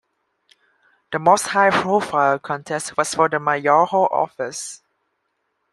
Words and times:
The 1.11 1.19
most 1.19 1.45
high-profile 1.45 2.39
contest 2.39 2.97
was 2.97 3.13
for 3.13 3.29
the 3.29 3.39
mayoral 3.39 4.07
office. 4.11 4.81